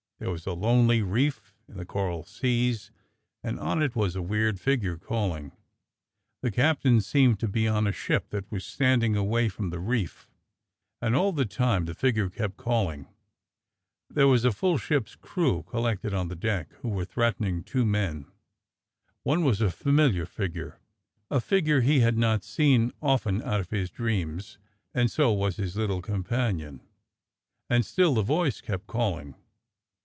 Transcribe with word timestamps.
There 0.19 0.29
was 0.29 0.45
a 0.45 0.53
lonely 0.53 1.01
reef 1.01 1.55
in 1.67 1.77
the 1.77 1.85
coral 1.85 2.23
seas, 2.23 2.91
and 3.43 3.59
on 3.59 3.81
it 3.81 3.95
was 3.95 4.15
a 4.15 4.21
weird 4.21 4.59
figure 4.59 4.95
calling. 4.99 5.51
The 6.43 6.51
captain 6.51 7.01
seemed 7.01 7.39
to 7.39 7.47
be 7.47 7.67
on 7.67 7.87
a 7.87 7.91
ship 7.91 8.29
that 8.29 8.51
was 8.51 8.63
standing 8.63 9.15
away 9.15 9.49
from 9.49 9.71
the 9.71 9.79
reef, 9.79 10.27
and 11.01 11.15
all 11.15 11.31
the 11.31 11.47
time 11.47 11.85
the 11.85 11.95
figure 11.95 12.29
kept 12.29 12.55
calling. 12.57 13.07
There 14.11 14.27
was 14.27 14.45
a 14.45 14.51
full 14.51 14.77
ship's 14.77 15.15
crew 15.15 15.63
col 15.63 15.81
lected 15.81 16.13
on 16.13 16.27
the 16.27 16.35
deck 16.35 16.71
who 16.81 16.89
were 16.89 17.05
threatening 17.05 17.63
two 17.63 17.83
men. 17.83 18.27
One 19.23 19.43
was 19.43 19.59
a 19.59 19.71
familiar 19.71 20.27
figure, 20.27 20.79
a 21.31 21.41
figure 21.41 21.81
he 21.81 22.01
had 22.01 22.15
not 22.19 22.43
seen 22.43 22.93
often 23.01 23.41
out 23.41 23.59
of 23.59 23.71
his 23.71 23.89
dreams, 23.89 24.59
and 24.93 25.09
so 25.09 25.33
was 25.33 25.57
his 25.57 25.75
little 25.75 26.03
companion, 26.03 26.81
and 27.71 27.83
still 27.83 28.13
the 28.13 28.21
voice 28.21 28.61
kept 28.61 28.85
calling. 28.85 29.33